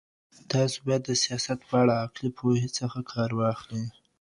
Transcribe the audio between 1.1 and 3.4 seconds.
سياست په اړه د عقلي پوهې څخه کار